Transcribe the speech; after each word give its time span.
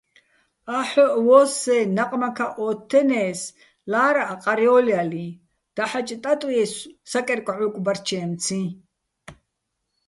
აჰ̦ოჸ 0.77 1.17
ვო́სსეჼ, 1.25 1.77
ნაყმაქა́ჸ 1.95 2.53
ო́თთენე́ს, 2.65 3.41
ლა́რაჸ 3.91 4.31
ყარ 4.43 4.59
ჲო́ლჲალიჼ, 4.65 5.25
დაჰ̦აჭ 5.75 6.07
ტატვიესო̆ 6.23 6.91
საკერკჵო́უკო̆ 7.11 7.83
ბარჩე́მციჼ. 7.85 8.61